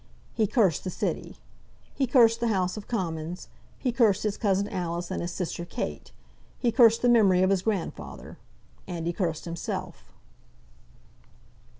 He 0.33 0.47
cursed 0.47 0.83
the 0.83 0.89
City. 0.89 1.37
He 1.93 2.07
cursed 2.07 2.39
the 2.39 2.47
House 2.47 2.75
of 2.75 2.87
Commons. 2.87 3.49
He 3.77 3.91
cursed 3.91 4.23
his 4.23 4.35
cousin 4.35 4.67
Alice 4.67 5.11
and 5.11 5.21
his 5.21 5.29
sister 5.31 5.63
Kate. 5.63 6.11
He 6.57 6.71
cursed 6.71 7.03
the 7.03 7.07
memory 7.09 7.43
of 7.43 7.51
his 7.51 7.61
grandfather. 7.61 8.39
And 8.87 9.05
he 9.05 9.13
cursed 9.13 9.45
himself. 9.45 10.11